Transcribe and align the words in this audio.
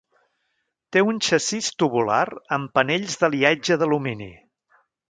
Té 0.95 1.03
un 1.09 1.19
xassís 1.27 1.69
tubular 1.83 2.23
amb 2.59 2.75
panells 2.79 3.21
d'aliatge 3.23 3.79
d'alumini. 3.85 4.33